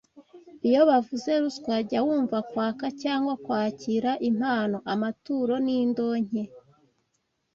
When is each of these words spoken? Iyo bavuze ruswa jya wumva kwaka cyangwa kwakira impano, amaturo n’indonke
Iyo 0.67 0.81
bavuze 0.89 1.31
ruswa 1.41 1.75
jya 1.87 1.99
wumva 2.07 2.37
kwaka 2.51 2.85
cyangwa 3.01 3.33
kwakira 3.43 4.11
impano, 4.29 4.77
amaturo 4.93 5.53
n’indonke 5.65 6.43